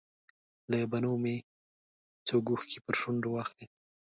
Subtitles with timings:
[0.69, 1.35] له بڼو به مې
[2.27, 3.65] څوک اوښکې پر شونډه واخلي.